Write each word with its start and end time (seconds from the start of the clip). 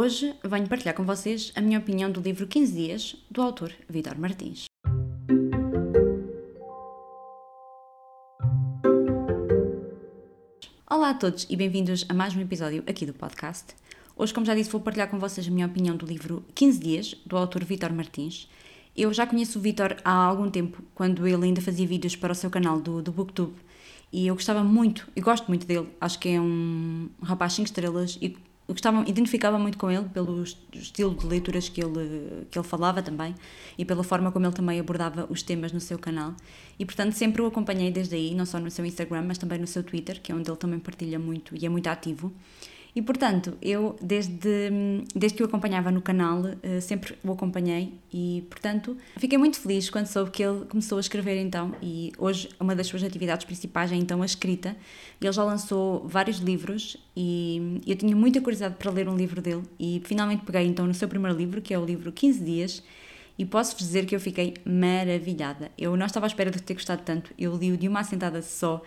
Hoje 0.00 0.32
venho 0.44 0.68
partilhar 0.68 0.94
com 0.94 1.02
vocês 1.02 1.50
a 1.56 1.60
minha 1.60 1.76
opinião 1.76 2.08
do 2.08 2.20
livro 2.20 2.46
15 2.46 2.72
Dias, 2.72 3.16
do 3.28 3.42
autor 3.42 3.72
Vitor 3.88 4.16
Martins. 4.16 4.66
Olá 10.88 11.10
a 11.10 11.14
todos 11.14 11.48
e 11.50 11.56
bem-vindos 11.56 12.06
a 12.08 12.14
mais 12.14 12.32
um 12.36 12.40
episódio 12.40 12.84
aqui 12.86 13.04
do 13.04 13.12
podcast. 13.12 13.74
Hoje, 14.16 14.32
como 14.32 14.46
já 14.46 14.54
disse, 14.54 14.70
vou 14.70 14.80
partilhar 14.80 15.10
com 15.10 15.18
vocês 15.18 15.48
a 15.48 15.50
minha 15.50 15.66
opinião 15.66 15.96
do 15.96 16.06
livro 16.06 16.44
15 16.54 16.78
Dias, 16.78 17.14
do 17.26 17.36
autor 17.36 17.64
Vitor 17.64 17.92
Martins. 17.92 18.48
Eu 18.96 19.12
já 19.12 19.26
conheço 19.26 19.58
o 19.58 19.62
Vitor 19.62 19.96
há 20.04 20.12
algum 20.12 20.48
tempo, 20.48 20.80
quando 20.94 21.26
ele 21.26 21.46
ainda 21.46 21.60
fazia 21.60 21.88
vídeos 21.88 22.14
para 22.14 22.30
o 22.30 22.36
seu 22.36 22.50
canal 22.50 22.80
do, 22.80 23.02
do 23.02 23.10
Booktube, 23.10 23.56
e 24.12 24.28
eu 24.28 24.36
gostava 24.36 24.62
muito, 24.62 25.08
e 25.16 25.20
gosto 25.20 25.48
muito 25.48 25.66
dele, 25.66 25.88
acho 26.00 26.20
que 26.20 26.28
é 26.28 26.40
um 26.40 27.08
rapaz 27.20 27.54
5 27.54 27.66
estrelas 27.66 28.16
e 28.22 28.36
gostava, 28.72 29.02
identificava 29.08 29.58
muito 29.58 29.78
com 29.78 29.90
ele 29.90 30.08
pelo 30.10 30.42
estilo 30.42 31.14
de 31.14 31.26
leituras 31.26 31.68
que 31.68 31.80
ele, 31.82 32.46
que 32.50 32.58
ele 32.58 32.66
falava 32.66 33.02
também 33.02 33.34
e 33.76 33.84
pela 33.84 34.04
forma 34.04 34.30
como 34.30 34.46
ele 34.46 34.54
também 34.54 34.78
abordava 34.78 35.26
os 35.30 35.42
temas 35.42 35.72
no 35.72 35.80
seu 35.80 35.98
canal. 35.98 36.34
E 36.78 36.84
portanto 36.84 37.12
sempre 37.12 37.40
o 37.40 37.46
acompanhei 37.46 37.90
desde 37.90 38.14
aí, 38.14 38.34
não 38.34 38.44
só 38.44 38.58
no 38.60 38.70
seu 38.70 38.84
Instagram, 38.84 39.22
mas 39.22 39.38
também 39.38 39.58
no 39.58 39.66
seu 39.66 39.82
Twitter, 39.82 40.20
que 40.20 40.30
é 40.30 40.34
onde 40.34 40.50
ele 40.50 40.58
também 40.58 40.78
partilha 40.78 41.18
muito 41.18 41.56
e 41.56 41.64
é 41.64 41.68
muito 41.68 41.86
ativo. 41.86 42.32
E 42.94 43.02
portanto, 43.02 43.56
eu 43.60 43.96
desde, 44.00 44.70
desde 45.14 45.36
que 45.36 45.42
o 45.42 45.46
acompanhava 45.46 45.90
no 45.90 46.00
canal, 46.00 46.42
eh, 46.62 46.80
sempre 46.80 47.16
o 47.22 47.32
acompanhei 47.32 47.94
e 48.12 48.44
portanto 48.48 48.96
fiquei 49.18 49.38
muito 49.38 49.60
feliz 49.60 49.90
quando 49.90 50.06
soube 50.06 50.30
que 50.30 50.42
ele 50.42 50.64
começou 50.64 50.98
a 50.98 51.00
escrever 51.00 51.40
então. 51.40 51.74
E 51.82 52.12
hoje 52.18 52.48
uma 52.58 52.74
das 52.74 52.86
suas 52.86 53.02
atividades 53.02 53.44
principais 53.44 53.92
é 53.92 53.96
então 53.96 54.22
a 54.22 54.26
escrita. 54.26 54.76
Ele 55.20 55.32
já 55.32 55.44
lançou 55.44 56.06
vários 56.08 56.38
livros 56.38 56.96
e 57.16 57.80
eu 57.86 57.94
tinha 57.96 58.16
muita 58.16 58.40
curiosidade 58.40 58.76
para 58.76 58.90
ler 58.90 59.08
um 59.08 59.16
livro 59.16 59.40
dele 59.40 59.62
e 59.78 60.00
finalmente 60.04 60.44
peguei 60.44 60.66
então 60.66 60.86
no 60.86 60.94
seu 60.94 61.08
primeiro 61.08 61.36
livro, 61.36 61.60
que 61.60 61.72
é 61.72 61.78
o 61.78 61.84
livro 61.84 62.10
15 62.10 62.42
Dias. 62.42 62.82
E 63.38 63.44
posso-vos 63.44 63.86
dizer 63.86 64.04
que 64.04 64.16
eu 64.16 64.18
fiquei 64.18 64.54
maravilhada. 64.64 65.70
Eu 65.78 65.96
não 65.96 66.06
estava 66.06 66.26
à 66.26 66.28
espera 66.28 66.50
de 66.50 66.60
ter 66.60 66.74
gostado 66.74 67.02
tanto. 67.02 67.32
Eu 67.38 67.56
li-o 67.56 67.76
de 67.76 67.86
uma 67.86 68.00
assentada 68.00 68.42
só 68.42 68.82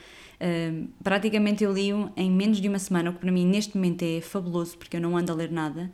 praticamente 1.04 1.64
eu 1.64 1.72
li-o 1.72 2.12
em 2.16 2.32
menos 2.32 2.60
de 2.60 2.68
uma 2.68 2.80
semana, 2.80 3.10
o 3.10 3.14
que 3.14 3.20
para 3.20 3.32
mim 3.32 3.46
neste 3.46 3.76
momento 3.76 4.04
é 4.04 4.22
fabuloso, 4.22 4.78
porque 4.78 4.98
eu 4.98 5.02
não 5.02 5.16
ando 5.16 5.32
a 5.32 5.36
ler 5.36 5.52
nada. 5.52 5.92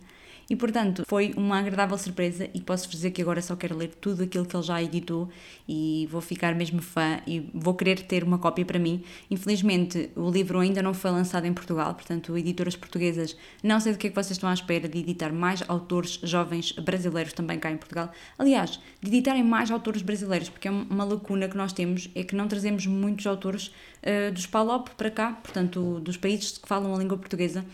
E 0.50 0.56
portanto, 0.56 1.04
foi 1.06 1.34
uma 1.36 1.60
agradável 1.60 1.98
surpresa 1.98 2.50
e 2.54 2.62
posso 2.62 2.90
dizer 2.90 3.12
que 3.12 3.22
agora 3.22 3.42
só 3.42 3.56
quero 3.56 3.76
ler 3.76 3.90
tudo 4.00 4.24
aquilo 4.24 4.46
que 4.46 4.56
ele 4.56 4.64
já 4.64 4.82
editou 4.82 5.30
e 5.68 6.08
vou 6.10 6.22
ficar 6.22 6.56
mesmo 6.56 6.82
fã 6.82 7.20
e 7.28 7.50
vou 7.54 7.74
querer 7.74 8.02
ter 8.02 8.24
uma 8.24 8.38
cópia 8.38 8.64
para 8.64 8.80
mim. 8.80 9.04
Infelizmente, 9.30 10.10
o 10.16 10.30
livro 10.30 10.60
ainda 10.60 10.82
não 10.82 10.94
foi 10.94 11.12
lançado 11.12 11.46
em 11.46 11.54
Portugal, 11.54 11.94
portanto, 11.94 12.38
editoras 12.38 12.78
portuguesas, 12.78 13.36
não 13.62 13.80
sei 13.80 13.92
do 13.92 14.00
que 14.00 14.08
é 14.08 14.10
que 14.10 14.16
vocês 14.16 14.32
estão 14.32 14.50
à 14.50 14.54
espera 14.54 14.88
de 14.88 15.00
editar 15.00 15.34
mais 15.34 15.64
autores 15.68 16.20
jovens 16.24 16.72
brasileiros 16.72 17.34
também 17.34 17.60
cá 17.60 17.70
em 17.70 17.78
Portugal. 17.78 18.10
Aliás, 18.40 18.80
de 19.02 19.10
editarem 19.10 19.44
mais 19.44 19.70
autores 19.70 20.02
brasileiros, 20.02 20.48
porque 20.48 20.68
é 20.68 20.72
uma 20.72 21.04
lacuna 21.04 21.50
que 21.50 21.58
nós 21.58 21.74
temos, 21.74 22.10
é 22.16 22.24
que 22.24 22.36
não 22.36 22.48
trazemos 22.48 22.86
muitos 22.86 23.28
autores 23.28 23.68
uh, 23.68 24.32
dos 24.32 24.46
PALOP 24.46 24.92
para 24.92 25.12
cá, 25.12 25.34
portanto, 25.44 26.00
dos 26.00 26.16
países 26.16 26.58
que 26.58 26.68
falam 26.68 26.96
a 26.96 26.98
língua 26.98 27.18
portuguesa. 27.18 27.66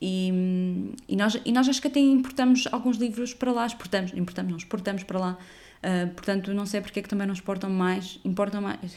E, 0.00 0.92
e, 1.08 1.16
nós, 1.16 1.40
e 1.44 1.52
nós 1.52 1.68
acho 1.68 1.80
que 1.80 1.88
até 1.88 2.00
importamos 2.00 2.66
alguns 2.70 2.96
livros 2.96 3.34
para 3.34 3.50
lá, 3.50 3.66
exportamos, 3.66 4.12
importamos, 4.14 4.50
não, 4.50 4.58
exportamos 4.58 5.02
para 5.02 5.18
lá. 5.18 5.38
Uh, 5.78 6.08
portanto, 6.14 6.52
não 6.54 6.66
sei 6.66 6.80
porque 6.80 7.00
é 7.00 7.02
que 7.02 7.08
também 7.08 7.26
não 7.26 7.34
exportam 7.34 7.70
mais, 7.70 8.20
importam 8.24 8.60
mais. 8.60 8.96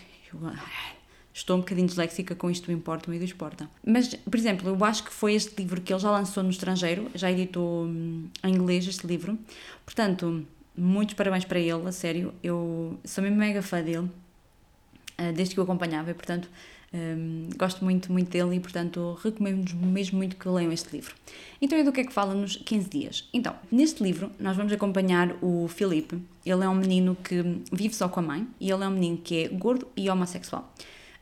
Estou 1.33 1.55
um 1.57 1.59
bocadinho 1.59 1.87
disléxica 1.87 2.35
com 2.35 2.51
isto, 2.51 2.71
importam 2.71 3.13
e 3.13 3.19
do 3.19 3.23
exportam. 3.23 3.67
Mas, 3.85 4.13
por 4.15 4.35
exemplo, 4.35 4.67
eu 4.67 4.85
acho 4.85 5.03
que 5.03 5.11
foi 5.11 5.33
este 5.33 5.55
livro 5.61 5.79
que 5.79 5.93
ele 5.93 5.99
já 5.99 6.11
lançou 6.11 6.43
no 6.43 6.49
estrangeiro, 6.49 7.09
já 7.15 7.31
editou 7.31 7.85
hum, 7.85 8.27
em 8.43 8.53
inglês 8.53 8.85
este 8.85 9.07
livro. 9.07 9.39
Portanto, 9.85 10.45
muitos 10.75 11.15
parabéns 11.15 11.45
para 11.45 11.59
ele, 11.59 11.87
a 11.87 11.91
sério. 11.91 12.33
Eu 12.43 12.99
sou 13.05 13.23
mesmo 13.23 13.37
mega 13.37 13.61
fã 13.61 13.81
dele, 13.81 14.09
desde 15.33 15.53
que 15.53 15.59
o 15.59 15.63
acompanhava, 15.63 16.11
e 16.11 16.13
portanto 16.13 16.49
um, 16.93 17.49
gosto 17.57 17.83
muito, 17.83 18.11
muito 18.11 18.29
dele 18.29 18.57
e, 18.57 18.59
portanto, 18.59 19.17
recomendo 19.23 19.73
mesmo 19.75 20.17
muito 20.17 20.35
que 20.35 20.47
leiam 20.49 20.71
este 20.71 20.91
livro. 20.91 21.15
Então, 21.61 21.79
e 21.79 21.83
do 21.83 21.91
que 21.91 22.01
é 22.01 22.03
que 22.03 22.11
fala 22.11 22.33
nos 22.33 22.57
15 22.57 22.89
dias? 22.89 23.29
Então, 23.33 23.55
neste 23.71 24.03
livro, 24.03 24.31
nós 24.39 24.57
vamos 24.57 24.73
acompanhar 24.73 25.35
o 25.41 25.67
Filipe. 25.69 26.21
Ele 26.45 26.63
é 26.63 26.67
um 26.67 26.75
menino 26.75 27.15
que 27.15 27.61
vive 27.71 27.95
só 27.95 28.09
com 28.09 28.19
a 28.19 28.23
mãe 28.23 28.47
e 28.59 28.69
ele 28.69 28.83
é 28.83 28.87
um 28.87 28.91
menino 28.91 29.17
que 29.17 29.45
é 29.45 29.47
gordo 29.47 29.87
e 29.95 30.09
homossexual. 30.09 30.69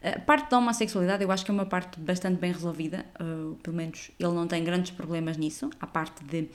A 0.01 0.17
parte 0.17 0.49
da 0.49 0.57
homossexualidade 0.57 1.23
eu 1.23 1.31
acho 1.31 1.43
que 1.43 1.51
é 1.51 1.53
uma 1.53 1.65
parte 1.65 1.99
bastante 1.99 2.39
bem 2.39 2.53
resolvida, 2.53 3.05
uh, 3.19 3.55
pelo 3.55 3.75
menos 3.75 4.11
ele 4.17 4.31
não 4.31 4.47
tem 4.47 4.63
grandes 4.63 4.91
problemas 4.91 5.35
nisso, 5.35 5.69
a 5.79 5.85
parte 5.85 6.23
de 6.23 6.47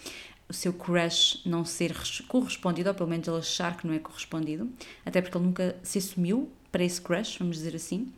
o 0.48 0.52
seu 0.52 0.72
crush 0.72 1.42
não 1.44 1.62
ser 1.62 1.94
correspondido, 2.26 2.88
ou 2.88 2.94
pelo 2.94 3.08
menos 3.08 3.28
ele 3.28 3.36
achar 3.36 3.76
que 3.76 3.86
não 3.86 3.92
é 3.92 3.98
correspondido, 3.98 4.70
até 5.04 5.20
porque 5.20 5.36
ele 5.36 5.44
nunca 5.44 5.76
se 5.82 5.98
assumiu 5.98 6.50
para 6.74 6.82
esse 6.82 7.00
crush, 7.00 7.38
vamos 7.38 7.58
dizer 7.58 7.76
assim. 7.76 8.12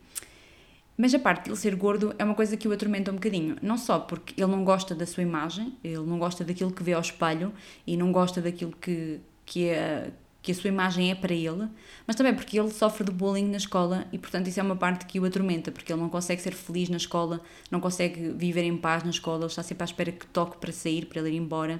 Mas 0.97 1.13
a 1.13 1.19
parte 1.19 1.43
de 1.43 1.51
ele 1.51 1.57
ser 1.57 1.75
gordo 1.75 2.15
é 2.17 2.23
uma 2.23 2.33
coisa 2.33 2.57
que 2.57 2.67
o 2.67 2.71
atormenta 2.71 3.11
um 3.11 3.13
bocadinho. 3.13 3.55
Não 3.61 3.77
só 3.77 3.99
porque 3.99 4.33
ele 4.35 4.49
não 4.49 4.63
gosta 4.63 4.95
da 4.95 5.05
sua 5.05 5.21
imagem, 5.21 5.77
ele 5.83 5.99
não 5.99 6.17
gosta 6.17 6.43
daquilo 6.43 6.71
que 6.71 6.81
vê 6.81 6.93
ao 6.93 7.01
espelho 7.01 7.53
e 7.85 7.95
não 7.95 8.11
gosta 8.11 8.41
daquilo 8.41 8.71
que, 8.81 9.19
que, 9.45 9.65
é, 9.69 10.09
que 10.41 10.51
a 10.51 10.55
sua 10.55 10.69
imagem 10.69 11.11
é 11.11 11.13
para 11.13 11.35
ele, 11.35 11.67
mas 12.07 12.15
também 12.15 12.33
porque 12.33 12.59
ele 12.59 12.71
sofre 12.71 13.05
de 13.05 13.11
bullying 13.11 13.47
na 13.47 13.57
escola 13.57 14.07
e, 14.11 14.17
portanto, 14.17 14.47
isso 14.47 14.59
é 14.59 14.63
uma 14.63 14.75
parte 14.75 15.05
que 15.05 15.19
o 15.19 15.25
atormenta, 15.25 15.71
porque 15.71 15.93
ele 15.93 16.01
não 16.01 16.09
consegue 16.09 16.41
ser 16.41 16.55
feliz 16.55 16.89
na 16.89 16.97
escola, 16.97 17.39
não 17.69 17.79
consegue 17.79 18.31
viver 18.31 18.63
em 18.63 18.75
paz 18.75 19.03
na 19.03 19.11
escola, 19.11 19.41
ele 19.41 19.45
está 19.45 19.61
sempre 19.61 19.83
à 19.83 19.85
espera 19.85 20.11
que 20.11 20.25
toque 20.25 20.57
para 20.57 20.71
sair, 20.71 21.05
para 21.05 21.19
ele 21.19 21.35
ir 21.35 21.37
embora. 21.37 21.79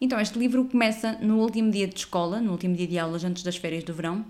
Então, 0.00 0.20
este 0.20 0.38
livro 0.38 0.64
começa 0.66 1.18
no 1.20 1.40
último 1.40 1.68
dia 1.68 1.88
de 1.88 1.96
escola, 1.96 2.40
no 2.40 2.52
último 2.52 2.76
dia 2.76 2.86
de 2.86 2.96
aulas, 2.96 3.24
antes 3.24 3.42
das 3.42 3.56
férias 3.56 3.82
do 3.82 3.92
verão, 3.92 4.24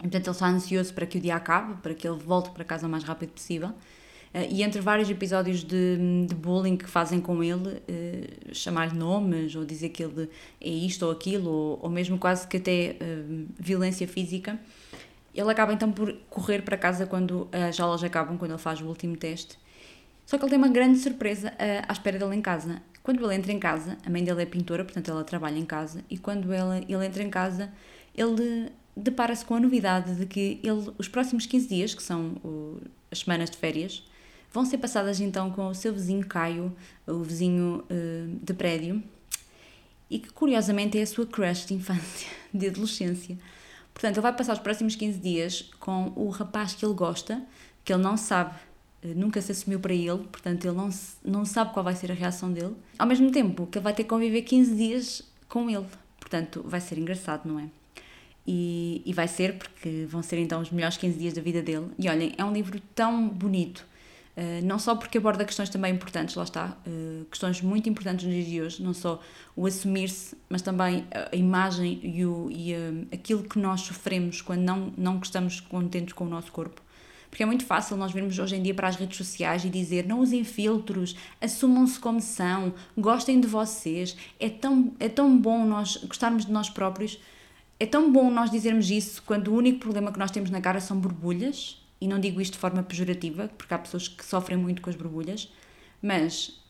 Portanto, 0.00 0.26
ele 0.26 0.30
está 0.30 0.48
ansioso 0.48 0.94
para 0.94 1.04
que 1.04 1.18
o 1.18 1.20
dia 1.20 1.36
acabe, 1.36 1.74
para 1.82 1.94
que 1.94 2.08
ele 2.08 2.18
volte 2.18 2.50
para 2.50 2.64
casa 2.64 2.86
o 2.86 2.90
mais 2.90 3.04
rápido 3.04 3.30
possível. 3.30 3.68
Uh, 3.68 4.46
e 4.48 4.62
entre 4.62 4.80
vários 4.80 5.10
episódios 5.10 5.62
de, 5.62 6.26
de 6.26 6.34
bullying 6.34 6.76
que 6.76 6.88
fazem 6.88 7.20
com 7.20 7.42
ele, 7.42 7.68
uh, 7.68 8.54
chamar-lhe 8.54 8.96
nomes, 8.96 9.54
ou 9.54 9.64
dizer 9.64 9.90
que 9.90 10.02
ele 10.02 10.30
é 10.60 10.70
isto 10.70 11.04
ou 11.04 11.12
aquilo, 11.12 11.50
ou, 11.50 11.80
ou 11.82 11.90
mesmo 11.90 12.16
quase 12.16 12.46
que 12.46 12.56
até 12.56 12.96
uh, 13.00 13.46
violência 13.58 14.06
física, 14.08 14.58
ele 15.34 15.50
acaba 15.50 15.72
então 15.72 15.92
por 15.92 16.14
correr 16.30 16.62
para 16.62 16.76
casa 16.76 17.06
quando 17.06 17.48
as 17.52 17.78
aulas 17.78 18.02
acabam, 18.02 18.38
quando 18.38 18.52
ele 18.52 18.58
faz 18.58 18.80
o 18.80 18.86
último 18.86 19.16
teste. 19.16 19.58
Só 20.24 20.38
que 20.38 20.44
ele 20.44 20.50
tem 20.50 20.58
uma 20.58 20.68
grande 20.68 20.98
surpresa 20.98 21.52
à 21.88 21.92
espera 21.92 22.18
dele 22.18 22.34
em 22.34 22.42
casa. 22.42 22.82
Quando 23.02 23.24
ele 23.24 23.34
entra 23.34 23.52
em 23.52 23.58
casa, 23.58 23.96
a 24.04 24.10
mãe 24.10 24.24
dele 24.24 24.42
é 24.42 24.46
pintora, 24.46 24.84
portanto 24.84 25.10
ela 25.10 25.22
trabalha 25.24 25.58
em 25.58 25.64
casa, 25.64 26.04
e 26.10 26.18
quando 26.18 26.52
ele, 26.52 26.84
ele 26.88 27.06
entra 27.06 27.22
em 27.22 27.30
casa, 27.30 27.72
ele 28.14 28.70
depara-se 29.00 29.44
com 29.44 29.54
a 29.54 29.60
novidade 29.60 30.14
de 30.14 30.26
que 30.26 30.60
ele, 30.62 30.92
os 30.98 31.08
próximos 31.08 31.46
15 31.46 31.68
dias, 31.68 31.94
que 31.94 32.02
são 32.02 32.36
o, 32.44 32.80
as 33.10 33.20
semanas 33.20 33.50
de 33.50 33.56
férias, 33.56 34.02
vão 34.52 34.64
ser 34.64 34.78
passadas 34.78 35.20
então 35.20 35.50
com 35.50 35.68
o 35.68 35.74
seu 35.74 35.92
vizinho 35.92 36.26
Caio, 36.26 36.74
o 37.06 37.22
vizinho 37.22 37.84
uh, 37.84 38.38
de 38.42 38.52
prédio, 38.54 39.02
e 40.08 40.18
que 40.18 40.30
curiosamente 40.32 40.98
é 40.98 41.02
a 41.02 41.06
sua 41.06 41.26
crush 41.26 41.66
de 41.66 41.74
infância, 41.74 42.28
de 42.52 42.68
adolescência. 42.68 43.38
Portanto, 43.94 44.16
ele 44.16 44.22
vai 44.22 44.32
passar 44.32 44.54
os 44.54 44.58
próximos 44.58 44.96
15 44.96 45.18
dias 45.18 45.70
com 45.78 46.12
o 46.16 46.28
rapaz 46.30 46.74
que 46.74 46.84
ele 46.84 46.94
gosta, 46.94 47.42
que 47.84 47.92
ele 47.92 48.02
não 48.02 48.16
sabe, 48.16 48.54
eh, 49.02 49.14
nunca 49.14 49.40
se 49.40 49.52
assumiu 49.52 49.78
para 49.78 49.94
ele, 49.94 50.24
portanto, 50.30 50.64
ele 50.64 50.76
não, 50.76 50.90
não 51.24 51.44
sabe 51.44 51.72
qual 51.72 51.84
vai 51.84 51.94
ser 51.94 52.10
a 52.10 52.14
reação 52.14 52.52
dele. 52.52 52.74
Ao 52.98 53.06
mesmo 53.06 53.30
tempo 53.30 53.66
que 53.66 53.78
ele 53.78 53.84
vai 53.84 53.92
ter 53.92 54.04
que 54.04 54.08
conviver 54.08 54.42
15 54.42 54.74
dias 54.74 55.22
com 55.48 55.68
ele. 55.68 55.86
Portanto, 56.18 56.62
vai 56.64 56.80
ser 56.80 56.98
engraçado, 56.98 57.46
não 57.46 57.58
é? 57.58 57.68
E, 58.52 59.00
e, 59.06 59.12
vai 59.12 59.28
ser 59.28 59.58
porque 59.58 60.06
vão 60.08 60.24
ser 60.24 60.40
então 60.40 60.60
os 60.60 60.72
melhores 60.72 60.96
15 60.96 61.16
dias 61.16 61.34
da 61.34 61.40
vida 61.40 61.62
dele. 61.62 61.86
E 61.96 62.08
olhem, 62.08 62.34
é 62.36 62.44
um 62.44 62.52
livro 62.52 62.80
tão 62.96 63.28
bonito, 63.28 63.86
uh, 64.36 64.66
não 64.66 64.76
só 64.76 64.96
porque 64.96 65.18
aborda 65.18 65.44
questões 65.44 65.68
também 65.68 65.94
importantes, 65.94 66.34
lá 66.34 66.42
está, 66.42 66.76
uh, 66.84 67.24
questões 67.26 67.62
muito 67.62 67.88
importantes 67.88 68.26
nos 68.26 68.34
dias 68.34 68.48
de 68.48 68.60
hoje, 68.60 68.82
não 68.82 68.92
só 68.92 69.20
o 69.54 69.66
assumir-se, 69.66 70.36
mas 70.48 70.62
também 70.62 71.06
a, 71.12 71.36
imagem 71.36 72.00
e, 72.02 72.26
o, 72.26 72.50
e 72.50 72.74
uh, 72.74 73.06
aquilo 73.12 73.44
que 73.44 73.56
nós 73.56 73.82
sofremos 73.82 74.42
quando 74.42 74.62
não, 74.62 74.92
não 74.98 75.20
estamos 75.20 75.60
contentes 75.60 76.12
com 76.12 76.24
o 76.24 76.28
nosso 76.28 76.50
corpo. 76.50 76.82
Porque 77.30 77.44
é 77.44 77.46
muito 77.46 77.64
fácil 77.64 77.96
nós 77.96 78.10
virmos 78.10 78.36
hoje 78.36 78.56
em 78.56 78.62
dia 78.64 78.74
para 78.74 78.88
as 78.88 78.96
redes 78.96 79.16
sociais 79.16 79.64
e 79.64 79.70
dizer 79.70 80.08
não 80.08 80.18
usem 80.18 80.42
filtros, 80.42 81.14
assumam-se 81.40 82.00
como 82.00 82.20
são, 82.20 82.74
gostem 82.98 83.40
de 83.40 83.46
vocês. 83.46 84.16
É 84.40 84.48
tão, 84.48 84.92
é 84.98 85.08
tão 85.08 85.38
bom 85.38 85.64
nós 85.64 85.98
gostarmos 85.98 86.46
de 86.46 86.50
nós 86.50 86.68
próprios 86.68 87.16
é 87.80 87.86
tão 87.86 88.12
bom 88.12 88.30
nós 88.30 88.50
dizermos 88.50 88.90
isso 88.90 89.22
quando 89.24 89.48
o 89.48 89.54
único 89.54 89.80
problema 89.80 90.12
que 90.12 90.18
nós 90.18 90.30
temos 90.30 90.50
na 90.50 90.60
cara 90.60 90.80
são 90.80 91.00
borbulhas, 91.00 91.82
e 91.98 92.06
não 92.06 92.20
digo 92.20 92.40
isto 92.40 92.52
de 92.52 92.58
forma 92.58 92.82
pejorativa, 92.82 93.50
porque 93.56 93.72
há 93.72 93.78
pessoas 93.78 94.06
que 94.06 94.24
sofrem 94.24 94.58
muito 94.58 94.82
com 94.82 94.90
as 94.90 94.96
borbulhas, 94.96 95.50
mas 96.02 96.60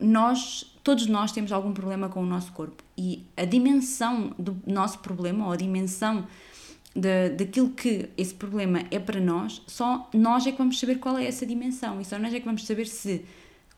nós, 0.00 0.74
todos 0.82 1.06
nós 1.06 1.32
temos 1.32 1.52
algum 1.52 1.72
problema 1.72 2.08
com 2.08 2.22
o 2.22 2.26
nosso 2.26 2.52
corpo. 2.52 2.82
E 2.96 3.24
a 3.36 3.44
dimensão 3.44 4.34
do 4.38 4.56
nosso 4.66 5.00
problema 5.00 5.46
ou 5.46 5.52
a 5.52 5.56
dimensão 5.56 6.26
de, 6.94 7.30
daquilo 7.30 7.70
que 7.70 8.08
esse 8.16 8.34
problema 8.34 8.84
é 8.90 8.98
para 8.98 9.20
nós, 9.20 9.62
só 9.66 10.08
nós 10.14 10.46
é 10.46 10.52
que 10.52 10.58
vamos 10.58 10.80
saber 10.80 10.96
qual 10.96 11.18
é 11.18 11.26
essa 11.26 11.44
dimensão 11.44 12.00
e 12.00 12.04
só 12.04 12.18
nós 12.18 12.32
é 12.32 12.40
que 12.40 12.46
vamos 12.46 12.64
saber 12.66 12.86
se 12.86 13.24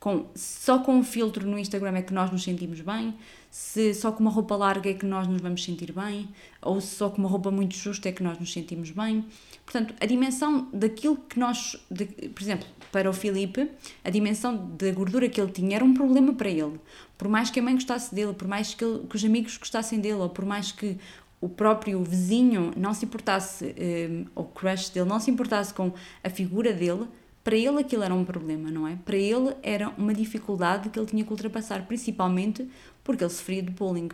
com 0.00 0.25
só 0.35 0.79
com 0.79 0.97
um 0.97 1.05
filtro 1.05 1.47
no 1.47 1.58
Instagram 1.58 1.99
é 1.99 2.02
que 2.02 2.14
nós 2.14 2.32
nos 2.32 2.43
sentimos 2.43 2.81
bem, 2.81 3.14
se 3.50 3.93
só 3.93 4.11
com 4.11 4.20
uma 4.20 4.31
roupa 4.31 4.56
larga 4.56 4.88
é 4.88 4.94
que 4.94 5.05
nós 5.05 5.29
nos 5.29 5.43
vamos 5.43 5.62
sentir 5.62 5.93
bem, 5.93 6.26
ou 6.62 6.81
se 6.81 6.97
só 6.97 7.11
com 7.11 7.19
uma 7.19 7.29
roupa 7.29 7.50
muito 7.50 7.76
justa 7.76 8.08
é 8.08 8.12
que 8.12 8.23
nós 8.23 8.38
nos 8.38 8.50
sentimos 8.50 8.91
bem. 8.91 9.26
Portanto, 9.62 9.94
a 10.00 10.06
dimensão 10.06 10.69
daquilo 10.73 11.17
que 11.17 11.38
nós, 11.38 11.76
de, 11.91 12.06
por 12.06 12.43
exemplo, 12.43 12.67
para 12.91 13.11
o 13.11 13.12
Filipe, 13.12 13.70
a 14.02 14.08
dimensão 14.08 14.75
da 14.75 14.91
gordura 14.91 15.29
que 15.29 15.38
ele 15.38 15.52
tinha 15.52 15.76
era 15.76 15.85
um 15.85 15.93
problema 15.93 16.32
para 16.32 16.49
ele. 16.49 16.81
Por 17.19 17.29
mais 17.29 17.50
que 17.50 17.61
a 17.61 17.62
mãe 17.62 17.75
gostasse 17.75 18.14
dele, 18.14 18.32
por 18.32 18.49
mais 18.49 18.73
que, 18.73 18.82
ele, 18.82 19.06
que 19.06 19.17
os 19.17 19.25
amigos 19.25 19.58
gostassem 19.58 20.00
dele, 20.00 20.14
ou 20.14 20.31
por 20.31 20.47
mais 20.47 20.73
que 20.73 20.97
o 21.43 21.49
próprio 21.49 22.02
vizinho 22.02 22.73
não 22.75 22.94
se 22.94 23.05
importasse, 23.05 23.64
um, 23.67 23.69
eh, 23.76 24.25
ou 24.35 24.44
o 24.44 24.49
crush 24.49 24.91
dele 24.91 25.08
não 25.08 25.20
se 25.20 25.31
importasse 25.31 25.73
com 25.73 25.93
a 26.25 26.31
figura 26.31 26.73
dele, 26.73 27.06
para 27.50 27.58
ele 27.58 27.81
aquilo 27.81 28.05
era 28.05 28.14
um 28.14 28.25
problema, 28.25 28.70
não 28.70 28.87
é? 28.87 28.97
Para 29.05 29.17
ele 29.17 29.56
era 29.61 29.88
uma 29.99 30.14
dificuldade 30.14 30.88
que 30.88 30.97
ele 30.97 31.06
tinha 31.06 31.25
que 31.25 31.31
ultrapassar, 31.32 31.85
principalmente 31.85 32.70
porque 33.02 33.25
ele 33.25 33.31
sofria 33.31 33.61
de 33.61 33.73
bullying. 33.73 34.08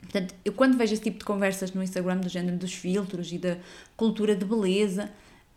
Portanto, 0.00 0.34
eu 0.42 0.54
quando 0.54 0.78
vejo 0.78 0.94
esse 0.94 1.02
tipo 1.02 1.18
de 1.18 1.26
conversas 1.26 1.74
no 1.74 1.82
Instagram 1.82 2.16
do 2.16 2.30
género 2.30 2.56
dos 2.56 2.72
filtros 2.72 3.30
e 3.32 3.36
da 3.36 3.58
cultura 3.98 4.34
de 4.34 4.46
beleza, 4.46 5.10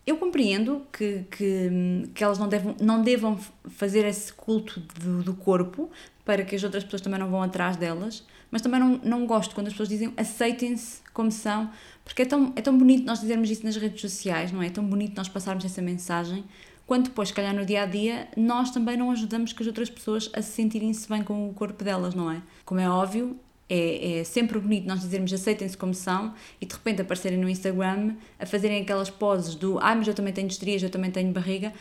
eu 0.06 0.18
compreendo 0.18 0.86
que, 0.92 1.24
que, 1.31 2.10
que 2.13 2.22
elas 2.22 2.38
não 2.38 2.50
devam, 2.50 2.75
não 2.81 3.01
devam 3.01 3.39
fazer 3.69 4.04
esse 4.04 4.33
culto 4.33 4.81
do, 5.00 5.24
do 5.24 5.33
corpo 5.33 5.89
para 6.25 6.44
que 6.44 6.56
as 6.56 6.63
outras 6.63 6.83
pessoas 6.83 7.01
também 7.01 7.19
não 7.19 7.30
vão 7.30 7.42
atrás 7.42 7.77
delas, 7.77 8.25
mas 8.51 8.62
também 8.62 8.80
não, 8.80 9.00
não 9.04 9.25
gosto 9.25 9.54
quando 9.54 9.68
as 9.68 9.74
pessoas 9.74 9.89
dizem 9.89 10.13
aceitem-se 10.18 11.01
como 11.13 11.31
são, 11.31 11.69
porque 12.04 12.24
é 12.24 12.25
tão, 12.25 12.51
é 12.56 12.62
tão 12.62 12.77
bonito 12.77 13.06
nós 13.06 13.22
dizermos 13.22 13.50
isso 13.50 13.63
nas 13.63 13.75
redes 13.75 14.01
sociais, 14.01 14.51
não 14.51 14.62
é? 14.62 14.68
É 14.68 14.69
tão 14.69 14.86
bonito 14.86 15.16
nós 15.16 15.30
passarmos 15.30 15.63
essa 15.63 15.81
mensagem, 15.81 16.44
quando 16.86 17.06
depois, 17.06 17.30
se 17.30 17.33
calhar 17.33 17.54
no 17.54 17.66
dia 17.66 17.83
a 17.83 17.86
dia, 17.86 18.27
nós 18.38 18.69
também 18.69 18.95
não 18.95 19.10
ajudamos 19.12 19.54
que 19.54 19.62
as 19.62 19.68
outras 19.68 19.89
pessoas 19.89 20.30
a 20.33 20.42
se 20.42 20.51
sentirem-se 20.51 21.07
bem 21.10 21.24
com 21.24 21.50
o 21.50 21.54
corpo 21.54 21.83
delas, 21.83 22.13
não 22.13 22.30
é? 22.30 22.42
Como 22.63 22.80
é 22.80 22.88
óbvio, 22.88 23.39
é, 23.68 24.19
é, 24.19 24.24
sempre 24.24 24.60
bonito 24.60 24.88
nós 24.88 25.00
dizermos 25.00 25.33
aceitem-se 25.33 25.75
como 25.75 25.94
são 25.94 26.36
e 26.62 26.66
de 26.68 26.75
repente 26.75 27.01
aparecerem 27.01 27.39
no 27.39 27.50
Instagram 27.50 28.16
a 28.39 28.45
fazerem 28.45 28.83
aquelas 28.83 29.10
poses 29.10 29.56
do 29.56 29.80
ah, 29.80 29.95
mas 29.95 30.07
eu 30.07 30.13
também 30.13 30.31
tenho 30.31 30.48
estrias, 30.48 30.83
eu 30.83 30.89
também 30.92 31.10
tenho 31.10 31.31
barriga, 31.31 31.74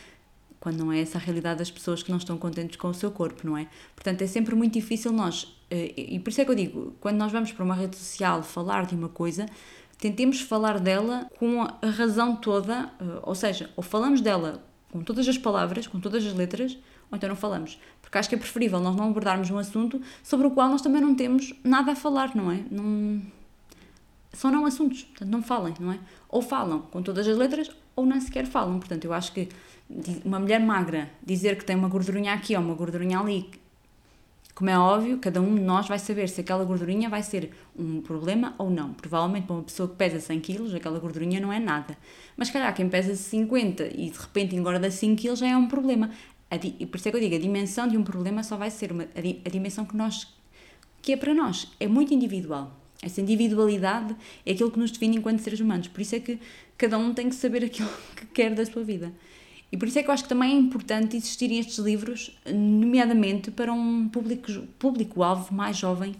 quando 0.65 0.79
não 0.79 0.91
é 0.91 0.99
essa 0.99 1.19
a 1.19 1.21
realidade 1.21 1.59
das 1.59 1.69
pessoas 1.69 2.01
que 2.01 2.09
não 2.09 2.17
estão 2.17 2.39
contentes 2.39 2.75
com 2.75 2.87
o 2.87 2.93
seu 2.93 3.11
corpo, 3.11 3.45
não 3.45 3.55
é? 3.55 3.67
Portanto, 3.95 4.23
é 4.23 4.25
sempre 4.25 4.55
muito 4.55 4.73
difícil 4.73 5.11
nós, 5.11 5.55
eh, 5.69 5.93
e 5.95 6.19
por 6.19 6.31
isso 6.31 6.41
é 6.41 6.45
que 6.45 6.49
eu 6.49 6.55
digo, 6.55 6.95
quando 6.99 7.17
nós 7.17 7.31
vamos 7.31 7.51
para 7.51 7.63
uma 7.63 7.75
rede 7.75 7.95
social 7.95 8.41
falar 8.41 8.87
de 8.87 8.95
uma 8.95 9.07
coisa, 9.07 9.45
tentemos 9.99 10.41
falar 10.41 10.79
dela 10.79 11.29
com 11.37 11.61
a 11.61 11.87
razão 11.87 12.35
toda, 12.35 12.91
eh, 12.99 13.03
ou 13.21 13.35
seja, 13.35 13.69
ou 13.75 13.83
falamos 13.83 14.21
dela 14.21 14.65
com 14.91 15.03
todas 15.03 15.27
as 15.27 15.37
palavras, 15.37 15.85
com 15.85 15.99
todas 15.99 16.25
as 16.25 16.33
letras, 16.33 16.75
ou 17.11 17.15
então 17.15 17.29
não 17.29 17.35
falamos. 17.35 17.79
Porque 18.01 18.17
acho 18.17 18.27
que 18.27 18.33
é 18.33 18.37
preferível 18.39 18.79
nós 18.79 18.95
não 18.95 19.09
abordarmos 19.09 19.51
um 19.51 19.59
assunto 19.59 20.01
sobre 20.23 20.47
o 20.47 20.49
qual 20.49 20.67
nós 20.67 20.81
também 20.81 20.99
não 20.99 21.13
temos 21.13 21.53
nada 21.63 21.91
a 21.91 21.95
falar, 21.95 22.35
não 22.35 22.51
é? 22.51 22.65
Não... 22.71 23.21
São 24.33 24.49
não 24.49 24.65
assuntos, 24.65 25.03
portanto 25.03 25.29
não 25.29 25.43
falem, 25.43 25.75
não 25.79 25.91
é? 25.91 25.99
Ou 26.27 26.41
falam 26.41 26.79
com 26.79 27.03
todas 27.03 27.27
as 27.27 27.37
letras 27.37 27.69
ou 27.95 28.03
nem 28.03 28.19
sequer 28.19 28.47
falam. 28.47 28.79
Portanto, 28.79 29.05
eu 29.05 29.13
acho 29.13 29.31
que 29.31 29.47
uma 30.23 30.39
mulher 30.39 30.59
magra 30.59 31.09
dizer 31.23 31.57
que 31.57 31.65
tem 31.65 31.75
uma 31.75 31.87
gordurinha 31.87 32.33
aqui 32.33 32.55
ou 32.55 32.61
uma 32.61 32.73
gordurinha 32.73 33.19
ali 33.19 33.49
como 34.55 34.69
é 34.69 34.79
óbvio, 34.79 35.17
cada 35.17 35.41
um 35.41 35.53
de 35.53 35.61
nós 35.61 35.85
vai 35.85 35.99
saber 35.99 36.29
se 36.29 36.39
aquela 36.39 36.63
gordurinha 36.63 37.09
vai 37.09 37.21
ser 37.21 37.51
um 37.77 37.99
problema 37.99 38.55
ou 38.57 38.69
não. 38.69 38.93
Provavelmente 38.93 39.45
para 39.45 39.55
uma 39.57 39.63
pessoa 39.63 39.89
que 39.89 39.95
pesa 39.95 40.17
100 40.17 40.39
kg, 40.39 40.75
aquela 40.77 40.97
gordurinha 40.97 41.41
não 41.41 41.51
é 41.51 41.59
nada. 41.59 41.97
Mas 42.37 42.49
calhar 42.49 42.73
quem 42.73 42.87
pesa 42.87 43.13
50 43.13 43.87
e 43.87 44.09
de 44.09 44.17
repente 44.17 44.55
engorda 44.55 44.89
5 44.89 45.21
kg 45.21 45.35
já 45.35 45.49
é 45.49 45.57
um 45.57 45.67
problema. 45.67 46.09
E 46.79 46.85
por 46.85 46.95
isso 46.95 47.09
é 47.09 47.11
que 47.11 47.17
eu 47.17 47.21
digo, 47.21 47.35
a 47.35 47.39
dimensão 47.39 47.85
de 47.85 47.97
um 47.97 48.03
problema 48.03 48.43
só 48.43 48.55
vai 48.55 48.71
ser 48.71 48.93
uma, 48.93 49.05
a, 49.13 49.19
di, 49.19 49.41
a 49.43 49.49
dimensão 49.49 49.83
que 49.83 49.97
nós 49.97 50.33
que 51.01 51.11
é 51.11 51.17
para 51.17 51.33
nós. 51.33 51.69
É 51.77 51.85
muito 51.85 52.13
individual. 52.13 52.71
Essa 53.03 53.19
individualidade 53.19 54.15
é 54.45 54.53
aquilo 54.53 54.71
que 54.71 54.79
nos 54.79 54.89
define 54.89 55.17
enquanto 55.17 55.39
seres 55.39 55.59
humanos. 55.59 55.89
Por 55.89 55.99
isso 55.99 56.15
é 56.15 56.19
que 56.21 56.39
cada 56.77 56.97
um 56.97 57.13
tem 57.13 57.27
que 57.27 57.35
saber 57.35 57.65
aquilo 57.65 57.89
que 58.15 58.25
quer 58.27 58.55
da 58.55 58.65
sua 58.65 58.85
vida. 58.85 59.11
E 59.75 59.77
por 59.77 59.89
isso 59.89 59.99
é 59.99 60.03
que 60.03 60.09
eu 60.09 60.13
acho 60.13 60.23
que 60.23 60.29
também 60.29 60.53
é 60.53 60.57
importante 60.57 61.17
existirem 61.17 61.59
estes 61.59 61.79
livros, 61.79 62.31
nomeadamente 62.49 63.51
para 63.51 63.73
um 63.73 64.07
público-alvo 64.07 64.67
público 64.79 65.19
mais 65.53 65.75
jovem, 65.75 66.15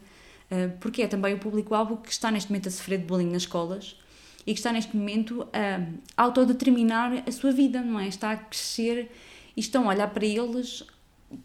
eh, 0.51 0.67
porque 0.81 1.01
é 1.01 1.07
também 1.07 1.35
o 1.35 1.39
público-alvo 1.39 1.95
que 1.95 2.11
está 2.11 2.29
neste 2.29 2.51
momento 2.51 2.67
a 2.67 2.71
sofrer 2.71 2.99
de 2.99 3.05
bullying 3.05 3.31
nas 3.31 3.43
escolas 3.43 3.95
e 4.45 4.51
que 4.51 4.59
está 4.59 4.73
neste 4.73 4.93
momento 4.93 5.47
a 5.53 6.21
autodeterminar 6.21 7.23
a 7.25 7.31
sua 7.31 7.53
vida, 7.53 7.81
não 7.81 7.97
é? 7.97 8.09
Está 8.09 8.33
a 8.33 8.35
crescer 8.35 9.09
e 9.55 9.61
estão 9.61 9.85
a 9.85 9.93
olhar 9.93 10.09
para 10.09 10.25
eles, 10.25 10.83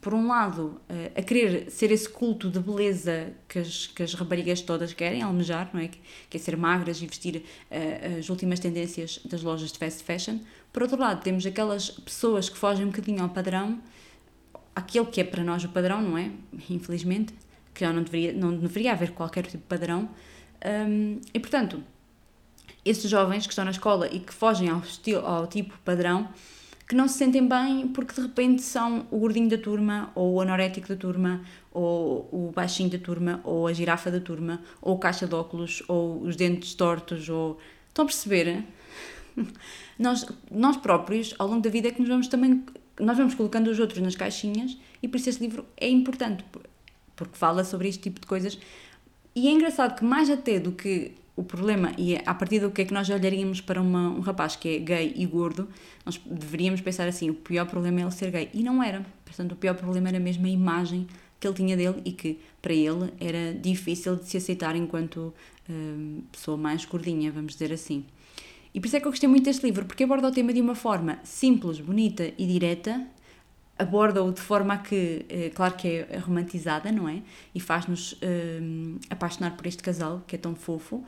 por 0.01 0.13
um 0.15 0.29
lado, 0.29 0.81
eh, 0.89 1.11
a 1.17 1.23
querer 1.23 1.71
ser 1.71 1.91
esse 1.91 2.09
culto 2.09 2.51
de 2.51 2.61
beleza 2.61 3.33
que 3.49 3.59
as, 3.59 3.87
que 3.87 4.03
as 4.03 4.15
raparigas 4.15 4.61
todas 4.61 4.93
querem 4.93 5.23
almejar, 5.23 5.71
não 5.73 5.81
é? 5.81 5.89
Que 6.29 6.37
é 6.37 6.41
ser 6.41 6.57
magras 6.57 7.01
e 7.01 7.07
vestir 7.07 7.37
uh, 7.71 8.19
as 8.19 8.29
últimas 8.29 8.61
tendências 8.61 9.21
das 9.25 9.43
lojas 9.43 9.73
de 9.73 9.79
fast 9.79 10.05
fashion, 10.05 10.39
por 10.73 10.83
outro 10.83 10.99
lado, 10.99 11.23
temos 11.23 11.45
aquelas 11.45 11.91
pessoas 11.91 12.49
que 12.49 12.57
fogem 12.57 12.85
um 12.85 12.91
bocadinho 12.91 13.23
ao 13.23 13.29
padrão, 13.29 13.81
aquele 14.75 15.07
que 15.07 15.21
é 15.21 15.25
para 15.25 15.43
nós 15.43 15.65
o 15.65 15.69
padrão, 15.69 16.01
não 16.01 16.17
é? 16.17 16.31
Infelizmente, 16.69 17.35
que 17.75 17.81
já 17.81 17.93
não 17.93 18.03
deveria, 18.03 18.33
não 18.33 18.57
deveria 18.57 18.93
haver 18.93 19.11
qualquer 19.11 19.45
tipo 19.45 19.59
de 19.59 19.65
padrão. 19.65 20.09
Um, 20.65 21.21
e 21.35 21.41
portanto, 21.41 21.83
esses 22.85 23.11
jovens 23.11 23.47
que 23.47 23.53
estão 23.53 23.65
na 23.65 23.73
escola 23.73 24.07
e 24.13 24.21
que 24.21 24.33
fogem 24.33 24.69
ao, 24.69 24.79
estilo, 24.81 25.27
ao 25.27 25.47
tipo 25.49 25.77
padrão, 25.85 26.29
que 26.91 26.97
não 26.97 27.07
se 27.07 27.19
sentem 27.19 27.47
bem 27.47 27.87
porque 27.87 28.13
de 28.13 28.21
repente 28.21 28.63
são 28.63 29.07
o 29.13 29.19
gordinho 29.21 29.49
da 29.49 29.57
turma, 29.57 30.11
ou 30.13 30.35
o 30.35 30.41
anorético 30.41 30.89
da 30.89 30.97
turma, 30.97 31.41
ou 31.71 32.29
o 32.33 32.51
baixinho 32.53 32.91
da 32.91 32.99
turma, 32.99 33.41
ou 33.45 33.69
a 33.69 33.73
girafa 33.73 34.11
da 34.11 34.19
turma, 34.19 34.61
ou 34.83 34.97
o 34.97 34.99
caixa 34.99 35.25
de 35.25 35.33
óculos, 35.33 35.85
ou 35.87 36.21
os 36.21 36.35
dentes 36.35 36.75
tortos, 36.75 37.29
ou. 37.29 37.61
Estão 37.87 38.03
a 38.03 38.07
perceber? 38.07 38.65
nós, 39.97 40.27
nós 40.51 40.77
próprios, 40.79 41.33
ao 41.39 41.47
longo 41.47 41.63
da 41.63 41.71
vida, 41.71 41.87
é 41.87 41.93
que 41.93 42.01
nos 42.01 42.09
vamos 42.09 42.27
também. 42.27 42.65
Nós 42.99 43.17
vamos 43.17 43.35
colocando 43.35 43.69
os 43.69 43.79
outros 43.79 44.03
nas 44.03 44.17
caixinhas 44.17 44.77
e 45.01 45.07
por 45.07 45.19
isso 45.19 45.31
este 45.31 45.43
livro 45.43 45.65
é 45.77 45.89
importante, 45.89 46.45
porque 47.15 47.39
fala 47.39 47.63
sobre 47.63 47.89
este 47.89 48.03
tipo 48.03 48.21
de 48.21 48.27
coisas. 48.27 48.59
E 49.37 49.47
é 49.47 49.53
engraçado 49.53 49.97
que, 49.97 50.05
mais 50.05 50.29
até 50.29 50.59
do 50.59 50.73
que 50.73 51.13
o 51.41 51.45
problema, 51.45 51.93
e 51.97 52.15
é 52.15 52.23
a 52.27 52.35
partir 52.35 52.61
do 52.61 52.71
que 52.71 52.83
é 52.83 52.85
que 52.85 52.93
nós 52.93 53.09
olharíamos 53.09 53.61
para 53.61 53.81
uma, 53.81 54.11
um 54.11 54.21
rapaz 54.21 54.57
que 54.57 54.77
é 54.77 54.79
gay 54.79 55.13
e 55.17 55.25
gordo, 55.25 55.69
nós 56.05 56.21
deveríamos 56.27 56.81
pensar 56.83 57.09
assim: 57.09 57.31
o 57.31 57.35
pior 57.35 57.67
problema 57.67 58.01
é 58.01 58.03
ele 58.03 58.11
ser 58.11 58.31
gay. 58.31 58.51
E 58.53 58.63
não 58.63 58.83
era. 58.83 59.05
Portanto, 59.25 59.53
o 59.53 59.57
pior 59.57 59.75
problema 59.75 60.09
era 60.09 60.21
mesmo 60.21 60.47
a 60.47 60.51
imagem 60.51 61.07
que 61.41 61.47
ele 61.47 61.55
tinha 61.55 61.77
dele 61.77 62.03
e 62.05 62.13
que 62.13 62.39
para 62.61 62.75
ele 62.75 63.11
era 63.19 63.55
difícil 63.55 64.17
de 64.17 64.29
se 64.29 64.37
aceitar 64.37 64.77
enquanto 64.77 65.33
hum, 65.69 66.23
pessoa 66.31 66.59
mais 66.59 66.85
gordinha, 66.85 67.33
vamos 67.33 67.55
dizer 67.55 67.73
assim. 67.73 68.05
E 68.75 68.79
por 68.79 68.87
isso 68.87 68.97
é 68.97 69.01
que 69.01 69.07
eu 69.07 69.11
gostei 69.11 69.29
muito 69.29 69.45
deste 69.45 69.65
livro, 69.65 69.87
porque 69.87 70.05
aborda 70.05 70.29
o 70.29 70.31
tema 70.31 70.53
de 70.53 70.61
uma 70.61 70.75
forma 70.75 71.19
simples, 71.25 71.81
bonita 71.81 72.31
e 72.37 72.47
direta, 72.47 73.05
aborda-o 73.79 74.31
de 74.31 74.41
forma 74.41 74.77
que, 74.77 75.25
eh, 75.29 75.51
claro 75.55 75.75
que 75.75 76.07
é 76.09 76.19
romantizada, 76.19 76.93
não 76.93 77.09
é? 77.09 77.23
E 77.55 77.59
faz-nos 77.59 78.17
eh, 78.21 78.61
apaixonar 79.09 79.57
por 79.57 79.67
este 79.67 79.83
casal, 79.83 80.23
que 80.27 80.37
é 80.37 80.39
tão 80.39 80.55
fofo, 80.55 81.03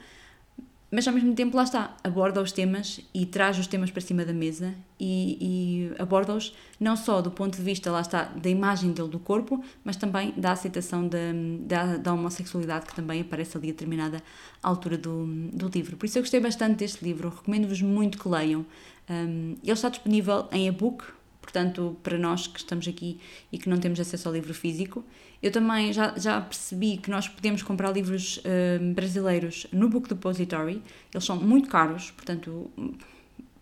mas 0.93 1.09
ao 1.09 1.15
mesmo 1.15 1.35
tempo 1.35 1.57
lá 1.57 1.63
está, 1.63 1.97
aborda 2.05 2.43
os 2.43 2.53
temas 2.53 3.01
e 3.15 3.25
traz 3.25 3.59
os 3.59 3.67
temas 3.67 3.91
para 3.91 4.03
cima 4.03 4.27
da 4.27 4.33
mesa 4.35 4.75
e, 5.01 5.39
e 5.41 5.93
aborda-os 5.99 6.55
não 6.79 6.95
só 6.97 7.23
do 7.23 7.31
ponto 7.31 7.57
de 7.57 7.63
vista, 7.63 7.91
lá 7.91 8.03
está, 8.03 8.25
da 8.25 8.51
imagem 8.51 8.93
dele 8.93 9.09
do 9.09 9.19
corpo, 9.19 9.65
mas 9.83 9.97
também 9.97 10.35
da 10.37 10.53
aceitação 10.53 11.09
da, 11.09 11.19
da, 11.61 11.97
da 11.97 12.13
homossexualidade 12.13 12.85
que 12.85 12.95
também 12.95 13.23
aparece 13.23 13.57
ali 13.57 13.69
a 13.69 13.73
determinada 13.73 14.23
altura 14.63 14.99
do, 14.99 15.25
do 15.51 15.69
livro. 15.69 15.97
Por 15.97 16.05
isso 16.05 16.19
eu 16.19 16.23
gostei 16.23 16.41
bastante 16.41 16.77
deste 16.77 17.03
livro, 17.03 17.31
recomendo-vos 17.31 17.81
muito 17.81 18.19
que 18.19 18.29
leiam. 18.29 18.67
Um, 19.09 19.57
ele 19.63 19.73
está 19.73 19.89
disponível 19.89 20.47
em 20.53 20.69
e-book, 20.69 21.05
portanto, 21.41 21.97
para 22.03 22.19
nós 22.19 22.47
que 22.47 22.59
estamos 22.59 22.87
aqui 22.87 23.19
e 23.51 23.57
que 23.57 23.67
não 23.67 23.79
temos 23.79 23.99
acesso 23.99 24.29
ao 24.29 24.35
livro 24.35 24.53
físico. 24.53 25.03
Eu 25.43 25.51
também 25.51 25.93
já, 25.93 26.15
já 26.17 26.41
percebi 26.41 26.97
que 26.97 27.11
nós 27.11 27.27
podemos 27.27 27.63
comprar 27.63 27.91
livros 27.91 28.39
uh, 28.39 28.95
brasileiros 28.95 29.67
no 29.73 29.89
Book 29.89 30.09
Depository, 30.09 30.81
eles 31.13 31.25
são 31.25 31.37
muito 31.37 31.69
caros, 31.69 32.13
portanto, 32.13 32.71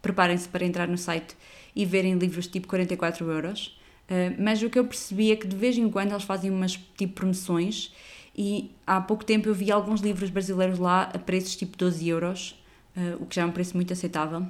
preparem-se 0.02 0.46
para 0.48 0.64
entrar 0.64 0.86
no 0.86 0.98
site 0.98 1.34
e 1.74 1.86
verem 1.86 2.18
livros 2.18 2.46
tipo 2.46 2.68
44 2.68 3.28
euros. 3.30 3.78
Uh, 4.10 4.36
mas 4.38 4.62
o 4.62 4.68
que 4.68 4.78
eu 4.78 4.84
percebi 4.84 5.32
é 5.32 5.36
que 5.36 5.46
de 5.46 5.56
vez 5.56 5.78
em 5.78 5.88
quando 5.88 6.10
eles 6.10 6.24
fazem 6.24 6.50
umas 6.50 6.72
tipo 6.98 7.14
promoções 7.14 7.94
e 8.36 8.70
há 8.86 9.00
pouco 9.00 9.24
tempo 9.24 9.48
eu 9.48 9.54
vi 9.54 9.72
alguns 9.72 10.00
livros 10.00 10.28
brasileiros 10.28 10.78
lá 10.78 11.04
a 11.14 11.18
preços 11.18 11.56
tipo 11.56 11.78
12 11.78 12.08
euros, 12.08 12.62
uh, 12.94 13.22
o 13.22 13.26
que 13.26 13.36
já 13.36 13.42
é 13.42 13.46
um 13.46 13.52
preço 13.52 13.74
muito 13.74 13.92
aceitável. 13.92 14.46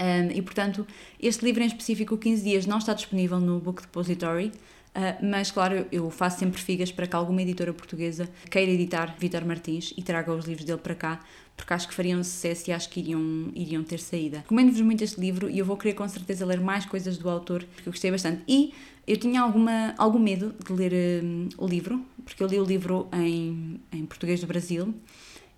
Um, 0.00 0.30
e 0.32 0.40
portanto, 0.40 0.86
este 1.20 1.44
livro 1.44 1.62
em 1.62 1.66
específico, 1.66 2.16
15 2.16 2.44
Dias, 2.44 2.66
não 2.66 2.78
está 2.78 2.94
disponível 2.94 3.40
no 3.40 3.58
Book 3.58 3.82
Depository, 3.82 4.52
mas 5.22 5.50
claro, 5.50 5.86
eu 5.90 6.10
faço 6.10 6.38
sempre 6.38 6.60
figas 6.60 6.90
para 6.92 7.06
que 7.06 7.16
alguma 7.16 7.42
editora 7.42 7.72
portuguesa 7.72 8.28
queira 8.50 8.70
editar 8.70 9.16
Vitor 9.18 9.44
Martins 9.44 9.92
e 9.96 10.02
traga 10.02 10.32
os 10.32 10.44
livros 10.44 10.64
dele 10.64 10.78
para 10.78 10.94
cá, 10.94 11.20
porque 11.56 11.72
acho 11.74 11.88
que 11.88 11.94
fariam 11.94 12.22
sucesso 12.22 12.70
e 12.70 12.72
acho 12.72 12.88
que 12.88 13.00
iriam, 13.00 13.50
iriam 13.54 13.82
ter 13.82 13.98
saída. 13.98 14.38
Recomendo-vos 14.38 14.80
muito 14.80 15.02
este 15.02 15.20
livro 15.20 15.50
e 15.50 15.58
eu 15.58 15.64
vou 15.64 15.76
querer 15.76 15.94
com 15.94 16.06
certeza 16.08 16.46
ler 16.46 16.60
mais 16.60 16.86
coisas 16.86 17.18
do 17.18 17.28
autor, 17.28 17.64
porque 17.74 17.88
eu 17.88 17.92
gostei 17.92 18.10
bastante. 18.10 18.42
E 18.46 18.72
Eu 19.08 19.16
tinha 19.16 19.40
alguma, 19.40 19.94
algum 19.96 20.18
medo 20.18 20.54
de 20.62 20.70
ler 20.70 21.24
um, 21.24 21.48
o 21.56 21.66
livro, 21.66 22.04
porque 22.26 22.42
eu 22.42 22.46
li 22.46 22.60
o 22.60 22.64
livro 22.64 23.08
em, 23.10 23.80
em 23.90 24.04
português 24.04 24.38
do 24.38 24.46
Brasil 24.46 24.94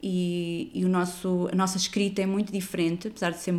e, 0.02 0.70
e, 0.72 0.84
o 0.84 0.88
nosso, 0.88 1.48
a 1.52 1.54
nossa 1.54 1.76
escrita 1.76 2.22
é 2.22 2.26
muito 2.26 2.52
diferente, 2.52 3.08
apesar 3.08 3.30
de 3.30 3.38
ser, 3.38 3.54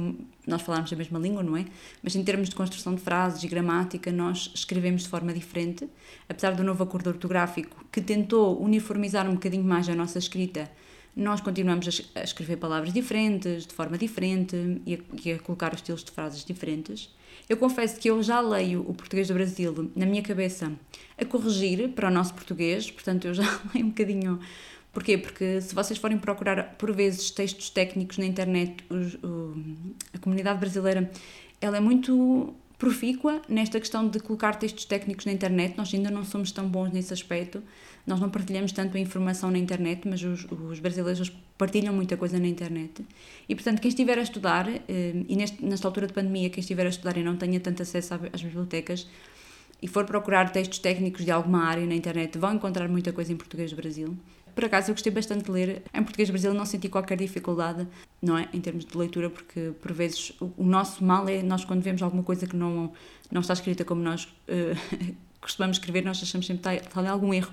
nós 0.48 0.62
falarmos 0.62 0.92
a 0.92 0.96
mesma 0.96 1.20
língua, 1.20 1.44
não 1.44 1.56
é? 1.56 1.66
Mas 2.02 2.16
em 2.16 2.24
termos 2.24 2.50
de 2.50 2.56
construção 2.56 2.96
de 2.96 3.02
frases 3.02 3.44
e 3.44 3.48
gramática, 3.48 4.12
nós 4.12 4.52
escrevemos 4.56 5.04
de 5.04 5.10
forma 5.10 5.34
diferente. 5.34 5.88
Apesar 6.28 6.56
do 6.56 6.64
novo 6.64 6.84
acordo 6.84 7.08
ortográfico, 7.10 7.86
que 7.92 8.02
tentou 8.02 8.62
uniformizar 8.62 9.30
um 9.30 9.34
bocadinho 9.34 9.64
mais 9.64 9.88
a 9.88 9.94
nossa 9.94 10.18
escrita, 10.18 10.72
nós 11.16 11.42
continuamos 11.42 12.10
a, 12.16 12.24
escrever 12.24 12.58
palavras 12.58 12.94
diferentes, 12.94 13.68
de 13.68 13.74
forma 13.74 13.98
diferente 13.98 14.82
e 14.86 14.96
a, 14.96 14.98
e 15.24 15.34
a 15.34 15.40
colocar 15.40 15.74
os 15.74 15.80
estilos 15.80 16.04
de 16.04 16.12
frases 16.12 16.44
diferentes. 16.44 17.14
Eu 17.48 17.58
confesso 17.58 18.00
que 18.00 18.10
eu 18.10 18.22
já 18.24 18.40
leio 18.40 18.82
o 18.88 18.94
português 18.94 19.28
do 19.28 19.34
Brasil 19.34 19.92
na 19.96 20.06
minha 20.06 20.22
cabeça 20.22 20.72
a 21.18 21.26
corrigir 21.26 21.90
para 21.90 22.08
o 22.08 22.12
nosso 22.12 22.34
português, 22.34 22.90
portanto 22.90 23.28
eu 23.28 23.34
já 23.34 23.44
leio 23.74 23.86
um 23.86 23.90
bocadinho. 23.90 24.40
Porquê? 24.92 25.18
Porque 25.18 25.62
se 25.62 25.74
vocês 25.74 25.98
forem 25.98 26.18
procurar 26.18 26.76
por 26.78 26.92
vezes 26.94 27.32
textos 27.32 27.70
técnicos 27.70 28.18
na 28.18 28.26
internet, 28.26 28.84
o, 28.90 29.56
a 30.14 30.18
comunidade 30.20 30.60
brasileira 30.60 31.10
ela 31.62 31.78
é 31.78 31.80
muito 31.80 32.54
profícua 32.78 33.44
nesta 33.48 33.80
questão 33.80 34.08
de 34.08 34.20
colocar 34.20 34.56
textos 34.56 34.86
técnicos 34.86 35.26
na 35.28 35.32
internet. 35.32 35.78
Nós 35.78 35.94
ainda 35.94 36.10
não 36.10 36.26
somos 36.26 36.52
tão 36.52 36.68
bons 36.68 36.92
nesse 36.92 37.14
aspecto. 37.14 37.62
Nós 38.08 38.20
não 38.20 38.28
partilhamos 38.28 38.72
tanto 38.72 38.98
a 38.98 39.00
informação 39.00 39.52
na 39.52 39.60
internet, 39.60 40.08
mas 40.08 40.24
os, 40.24 40.46
os 40.50 40.80
brasileiros 40.80 41.32
partilham 41.60 41.94
muita 41.94 42.18
coisa 42.18 42.40
na 42.40 42.48
internet. 42.48 43.06
E, 43.48 43.54
portanto, 43.54 43.80
quem 43.80 43.90
estiver 43.90 44.18
a 44.18 44.24
estudar, 44.24 44.68
eh, 44.68 44.82
e 45.30 45.36
neste, 45.36 45.64
nesta 45.64 45.88
altura 45.88 46.08
de 46.08 46.14
pandemia, 46.14 46.50
quem 46.50 46.60
estiver 46.60 46.88
a 46.88 46.90
estudar 46.90 47.16
e 47.18 47.24
não 47.24 47.38
tenha 47.38 47.60
tanto 47.60 47.84
acesso 47.84 48.16
às 48.34 48.42
bibliotecas, 48.42 49.08
e 49.80 49.88
for 49.88 50.04
procurar 50.06 50.52
textos 50.52 50.80
técnicos 50.80 51.24
de 51.24 51.30
alguma 51.30 51.64
área 51.66 51.86
na 51.86 51.94
internet, 51.94 52.36
vão 52.40 52.56
encontrar 52.56 52.88
muita 52.90 53.14
coisa 53.14 53.32
em 53.32 53.38
português 53.38 53.70
do 53.70 53.76
Brasil. 53.78 54.18
Por 54.54 54.66
acaso 54.66 54.92
eu 54.92 54.96
gostei 54.96 55.12
bastante 55.12 55.46
de 55.46 55.52
ler. 55.52 55.84
Em 55.94 56.04
português 56.04 56.30
Brasil, 56.30 56.54
não 56.54 56.66
senti 56.66 56.90
qualquer 56.90 57.18
dificuldade, 57.18 57.88
não 58.22 58.38
é, 58.38 58.48
em 58.54 58.60
termos 58.60 58.86
de 58.86 58.98
leitura, 58.98 59.30
porque 59.30 59.72
por 59.82 59.92
vezes 59.92 60.32
o, 60.40 60.52
o 60.58 60.66
nosso 60.66 61.04
mal 61.04 61.28
é 61.28 61.42
nós 61.42 61.66
quando 61.66 61.82
vemos 61.82 62.02
alguma 62.02 62.24
coisa 62.24 62.46
que 62.46 62.56
não 62.56 62.92
não 63.32 63.42
está 63.42 63.54
escrita 63.54 63.86
como 63.86 64.02
nós 64.02 64.26
uh, 64.26 65.16
costumamos 65.40 65.78
escrever, 65.78 66.04
nós 66.04 66.22
achamos 66.22 66.46
sempre 66.46 66.62
que 66.62 66.80
está, 66.80 67.02
está 67.02 67.12
algum 67.12 67.34
erro. 67.34 67.52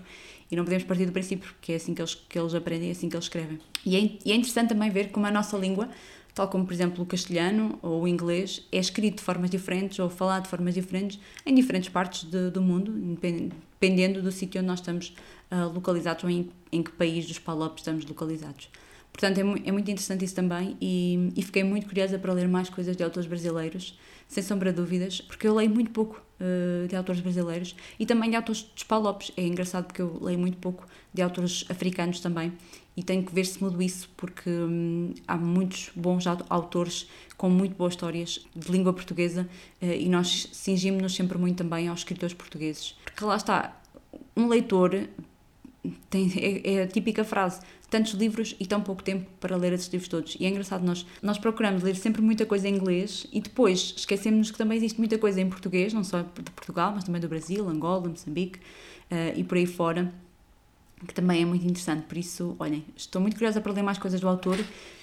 E 0.51 0.57
não 0.57 0.65
podemos 0.65 0.85
partir 0.85 1.05
do 1.05 1.13
princípio, 1.13 1.53
porque 1.53 1.73
é 1.73 1.77
assim 1.77 1.95
que 1.95 2.01
eles, 2.01 2.15
que 2.15 2.39
eles 2.39 2.55
aprendem, 2.55 2.89
é 2.89 2.93
assim 2.93 3.09
que 3.09 3.15
eles 3.15 3.27
escrevem. 3.27 3.61
E 3.85 3.97
é, 3.97 4.01
e 4.25 4.33
é 4.33 4.35
interessante 4.35 4.71
também 4.71 4.91
ver 4.91 5.11
como 5.11 5.27
a 5.27 5.31
nossa 5.31 5.57
língua, 5.59 5.89
tal 6.35 6.49
como 6.49 6.65
por 6.65 6.73
exemplo 6.73 7.03
o 7.03 7.07
castelhano 7.07 7.79
ou 7.83 8.03
o 8.03 8.09
inglês, 8.09 8.67
é 8.71 8.79
escrito 8.79 9.17
de 9.17 9.23
formas 9.23 9.51
diferentes 9.51 9.99
ou 9.99 10.09
falado 10.09 10.45
de 10.45 10.49
formas 10.49 10.75
diferentes 10.75 11.19
em 11.45 11.55
diferentes 11.55 11.89
partes 11.89 12.25
de, 12.25 12.51
do 12.51 12.63
mundo, 12.63 12.93
dependendo 12.93 14.23
do 14.23 14.31
sítio 14.31 14.61
onde 14.61 14.69
nós 14.69 14.81
estamos 14.81 15.15
uh, 15.51 15.73
localizados 15.73 16.25
ou 16.25 16.31
em, 16.31 16.51
em 16.71 16.83
que 16.83 16.93
país 16.93 17.27
dos 17.27 17.39
Palopes 17.39 17.81
estamos 17.81 18.05
localizados. 18.05 18.71
Portanto, 19.13 19.39
é, 19.39 19.69
é, 19.69 19.73
muito 19.73 19.91
interessante 19.91 20.25
isso 20.25 20.35
também 20.35 20.77
e, 20.81 21.33
e, 21.35 21.43
fiquei 21.43 21.65
muito 21.65 21.89
curiosa 21.89 22.19
para 22.19 22.33
ler 22.33 22.47
mais 22.47 22.71
coisas 22.71 22.97
de 22.97 23.03
autores 23.03 23.29
brasileiros, 23.29 23.99
sem 24.29 24.43
sombra 24.43 24.71
de 24.71 24.77
dúvidas, 24.77 25.21
porque 25.21 25.49
eu 25.49 25.55
leio 25.55 25.71
muito 25.71 25.91
pouco 25.91 26.23
uh, 26.41 26.87
de 26.87 26.95
autores 26.95 27.21
brasileiros 27.21 27.75
e 27.99 28.07
também 28.07 28.31
de 28.31 28.37
autores 28.37 28.63
dos 28.63 28.85
Palopes. 28.85 29.33
É 29.37 29.43
engraçado 29.45 29.87
porque 29.87 30.03
eu 30.03 30.19
leio 30.23 30.39
muito 30.39 30.59
pouco 30.59 30.87
de 31.13 31.21
autores 31.21 31.65
africanos 31.69 32.21
também 32.21 32.53
e 32.99 33.03
tenho 33.05 33.23
que 33.23 33.33
ver 33.33 33.47
se 33.47 33.63
mudo 33.63 33.81
isso 33.81 34.11
porque 34.17 34.51
hum, 34.51 35.15
há 35.29 35.37
muitos 35.37 35.89
bons 35.95 36.27
autores 36.27 37.09
com 37.37 37.49
muito 37.49 37.77
boas 37.77 37.93
histórias 37.93 38.45
de 38.57 38.73
língua 38.73 38.93
portuguesa 38.93 39.49
uh, 39.81 39.87
e 39.87 40.09
nós 40.09 40.49
cingimos-nos 40.53 41.15
sempre 41.15 41.39
muito 41.39 41.59
também 41.59 41.87
aos 41.87 42.01
escritores 42.01 42.35
portugueses. 42.35 42.97
Porque 43.05 43.25
lá 43.25 43.37
está, 43.37 43.81
um 44.37 44.49
leitor 44.49 45.09
tem, 46.11 46.33
é, 46.37 46.75
é, 46.75 46.83
a 46.83 46.87
típica 46.89 47.23
frase: 47.23 47.61
tantos 47.89 48.15
livros 48.15 48.57
e 48.59 48.67
tão 48.67 48.81
pouco 48.81 49.01
tempo 49.01 49.31
para 49.39 49.57
ler 49.57 49.75
esses 49.75 49.87
livros 49.87 50.09
todos. 50.09 50.37
E 50.41 50.45
é 50.45 50.49
engraçado, 50.49 50.85
nós, 50.85 51.07
nós 51.23 51.39
procuramos 51.39 51.85
ler 51.85 51.95
sempre 51.95 52.21
muita 52.21 52.45
coisa 52.45 52.69
em 52.69 52.75
inglês 52.75 53.29
e 53.33 53.41
depois 53.41 53.95
esquecemos 53.97 54.51
que 54.51 54.59
também 54.59 54.77
existe 54.77 54.99
muita 54.99 55.17
coisa 55.19 55.41
em 55.41 55.49
português, 55.49 55.93
não 55.93 56.03
só 56.03 56.23
de 56.23 56.51
Portugal, 56.51 56.91
mas 56.97 57.05
também 57.05 57.21
do 57.21 57.29
Brasil, 57.29 57.69
Angola, 57.69 58.09
Moçambique 58.09 58.59
uh, 58.59 59.39
e 59.39 59.45
por 59.45 59.57
aí 59.57 59.67
fora, 59.67 60.13
que 61.07 61.15
também 61.15 61.43
é 61.43 61.45
muito 61.45 61.65
interessante. 61.65 62.03
Por 62.03 62.19
isso, 62.19 62.57
olhem, 62.59 62.85
estou 62.97 63.21
muito 63.21 63.35
curiosa 63.35 63.61
para 63.61 63.73
ler 63.73 63.83
mais 63.83 63.99
coisas 63.99 64.21
do 64.21 64.29
autor. 64.29 64.59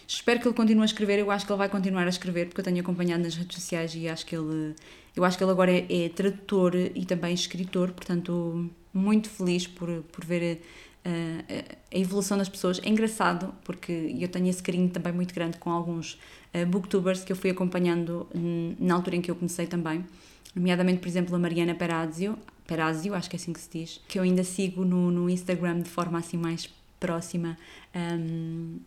Espero 0.07 0.39
que 0.39 0.47
ele 0.47 0.55
continue 0.55 0.83
a 0.83 0.85
escrever. 0.85 1.19
Eu 1.19 1.31
acho 1.31 1.45
que 1.45 1.51
ele 1.51 1.57
vai 1.57 1.69
continuar 1.69 2.05
a 2.05 2.09
escrever, 2.09 2.47
porque 2.47 2.61
eu 2.61 2.65
tenho 2.65 2.79
acompanhado 2.79 3.23
nas 3.23 3.35
redes 3.35 3.55
sociais 3.55 3.93
e 3.95 4.07
acho 4.07 4.25
que 4.25 4.35
ele. 4.35 4.75
Eu 5.15 5.23
acho 5.23 5.37
que 5.37 5.43
ele 5.43 5.51
agora 5.51 5.71
é, 5.71 5.85
é 5.89 6.09
tradutor 6.09 6.75
e 6.75 7.05
também 7.05 7.33
escritor, 7.33 7.91
portanto 7.91 8.69
muito 8.93 9.29
feliz 9.29 9.67
por, 9.67 9.89
por 10.03 10.23
ver 10.23 10.61
uh, 11.05 11.75
a 11.93 11.97
evolução 11.97 12.37
das 12.37 12.49
pessoas. 12.49 12.79
É 12.83 12.89
engraçado, 12.89 13.53
porque 13.63 14.15
eu 14.17 14.27
tenho 14.27 14.47
esse 14.47 14.63
carinho 14.63 14.89
também 14.89 15.11
muito 15.11 15.33
grande 15.33 15.57
com 15.57 15.69
alguns 15.69 16.13
uh, 16.53 16.65
booktubers 16.65 17.23
que 17.23 17.31
eu 17.31 17.35
fui 17.35 17.49
acompanhando 17.49 18.27
na 18.79 18.95
altura 18.95 19.17
em 19.17 19.21
que 19.21 19.29
eu 19.29 19.35
comecei 19.35 19.67
também, 19.67 20.05
nomeadamente, 20.55 20.99
por 20.99 21.07
exemplo, 21.07 21.35
a 21.35 21.39
Mariana 21.39 21.75
Perazio, 21.75 22.37
Perazio, 22.67 23.13
acho 23.13 23.29
que 23.29 23.35
é 23.35 23.39
assim 23.39 23.53
que 23.53 23.59
se 23.59 23.69
diz, 23.71 24.01
que 24.07 24.17
eu 24.17 24.23
ainda 24.23 24.43
sigo 24.43 24.83
no, 24.83 25.11
no 25.11 25.29
Instagram 25.29 25.81
de 25.81 25.89
forma 25.89 26.19
assim 26.19 26.37
mais 26.37 26.69
próxima, 26.99 27.57
um, 27.95 28.77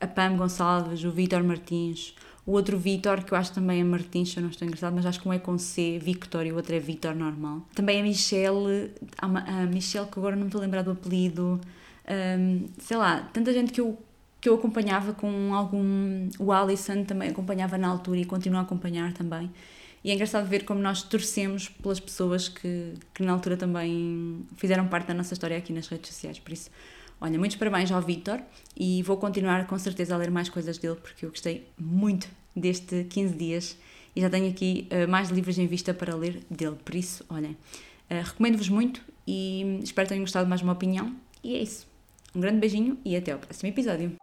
a 0.00 0.06
Pam 0.06 0.36
Gonçalves, 0.36 1.04
o 1.04 1.10
Vitor 1.10 1.42
Martins, 1.42 2.14
o 2.44 2.52
outro 2.52 2.76
Vitor, 2.76 3.22
que 3.24 3.32
eu 3.32 3.38
acho 3.38 3.52
também 3.52 3.80
é 3.80 3.84
Martins, 3.84 4.32
se 4.32 4.36
eu 4.36 4.42
não 4.42 4.50
estou 4.50 4.66
engraçado, 4.66 4.94
mas 4.94 5.06
acho 5.06 5.20
que 5.20 5.28
um 5.28 5.32
é 5.32 5.38
com 5.38 5.56
C, 5.56 5.98
Victor, 6.02 6.44
e 6.44 6.52
o 6.52 6.56
outro 6.56 6.74
é 6.74 6.80
Vitor 6.80 7.14
normal. 7.14 7.62
Também 7.74 8.00
a 8.00 8.02
Michelle, 8.02 8.90
a 9.18 9.66
Michelle, 9.66 10.08
que 10.08 10.18
agora 10.18 10.34
não 10.34 10.42
me 10.42 10.48
estou 10.48 10.60
a 10.60 10.64
lembrar 10.64 10.82
do 10.82 10.90
apelido, 10.90 11.60
um, 12.38 12.68
sei 12.78 12.96
lá, 12.96 13.28
tanta 13.32 13.52
gente 13.52 13.72
que 13.72 13.80
eu, 13.80 13.96
que 14.40 14.48
eu 14.48 14.54
acompanhava 14.56 15.12
com 15.12 15.54
algum. 15.54 16.28
O 16.38 16.50
Alisson 16.50 17.04
também 17.04 17.28
acompanhava 17.28 17.78
na 17.78 17.86
altura 17.86 18.18
e 18.18 18.24
continua 18.24 18.60
a 18.60 18.62
acompanhar 18.62 19.12
também. 19.12 19.48
E 20.04 20.10
é 20.10 20.14
engraçado 20.14 20.48
ver 20.48 20.64
como 20.64 20.80
nós 20.80 21.02
torcemos 21.02 21.68
pelas 21.68 22.00
pessoas 22.00 22.48
que, 22.48 22.94
que 23.14 23.22
na 23.22 23.32
altura 23.32 23.56
também 23.56 24.40
fizeram 24.56 24.88
parte 24.88 25.06
da 25.06 25.14
nossa 25.14 25.32
história 25.32 25.56
aqui 25.56 25.72
nas 25.72 25.86
redes 25.86 26.10
sociais. 26.10 26.38
Por 26.38 26.52
isso, 26.52 26.70
Olha, 27.24 27.38
muitos 27.38 27.56
parabéns 27.56 27.92
ao 27.92 28.02
Victor 28.02 28.40
e 28.76 29.00
vou 29.04 29.16
continuar 29.16 29.68
com 29.68 29.78
certeza 29.78 30.12
a 30.12 30.18
ler 30.18 30.28
mais 30.28 30.48
coisas 30.48 30.76
dele 30.76 30.96
porque 30.96 31.24
eu 31.24 31.30
gostei 31.30 31.68
muito 31.78 32.28
deste 32.54 33.04
15 33.04 33.34
dias 33.36 33.78
e 34.16 34.20
já 34.20 34.28
tenho 34.28 34.50
aqui 34.50 34.88
uh, 34.90 35.08
mais 35.08 35.30
livros 35.30 35.56
em 35.56 35.68
vista 35.68 35.94
para 35.94 36.16
ler 36.16 36.40
dele. 36.50 36.74
Por 36.84 36.96
isso, 36.96 37.24
olhem, 37.28 37.52
uh, 37.52 38.24
recomendo-vos 38.24 38.68
muito 38.68 39.00
e 39.24 39.78
espero 39.84 40.06
que 40.06 40.14
tenham 40.14 40.24
gostado 40.24 40.46
de 40.46 40.50
mais 40.50 40.62
uma 40.62 40.72
opinião. 40.72 41.14
E 41.44 41.54
é 41.54 41.62
isso. 41.62 41.86
Um 42.34 42.40
grande 42.40 42.58
beijinho 42.58 42.98
e 43.04 43.14
até 43.14 43.30
ao 43.30 43.38
próximo 43.38 43.68
episódio. 43.68 44.16